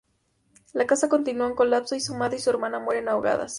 [0.73, 3.49] La casa continúa en colapso, y su madre y su hermana mueren ahogadas.